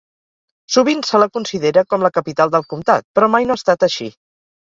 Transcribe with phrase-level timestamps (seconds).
[0.75, 4.09] Sovint se la considera com la capital del comtat, però mai no ha estat així.